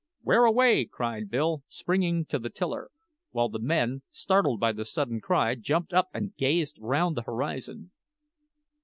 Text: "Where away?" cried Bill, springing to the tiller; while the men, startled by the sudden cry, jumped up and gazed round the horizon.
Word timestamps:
"Where 0.23 0.45
away?" 0.45 0.85
cried 0.85 1.29
Bill, 1.29 1.61
springing 1.67 2.25
to 2.25 2.39
the 2.39 2.49
tiller; 2.49 2.89
while 3.29 3.49
the 3.49 3.59
men, 3.59 4.01
startled 4.09 4.59
by 4.59 4.71
the 4.71 4.83
sudden 4.83 5.21
cry, 5.21 5.53
jumped 5.53 5.93
up 5.93 6.09
and 6.11 6.35
gazed 6.37 6.79
round 6.79 7.15
the 7.15 7.21
horizon. 7.21 7.91